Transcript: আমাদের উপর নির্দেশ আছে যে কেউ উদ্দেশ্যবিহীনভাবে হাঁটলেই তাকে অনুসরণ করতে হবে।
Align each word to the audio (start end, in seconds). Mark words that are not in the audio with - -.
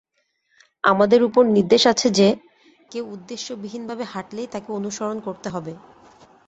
আমাদের 0.83 1.19
উপর 1.23 1.43
নির্দেশ 1.55 1.83
আছে 1.87 2.07
যে 2.19 2.27
কেউ 2.91 3.05
উদ্দেশ্যবিহীনভাবে 3.15 4.03
হাঁটলেই 4.03 4.51
তাকে 4.53 4.69
অনুসরণ 4.79 5.17
করতে 5.27 5.47
হবে। 5.49 5.73